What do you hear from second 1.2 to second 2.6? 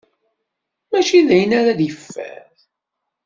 d ayen ara yeffer.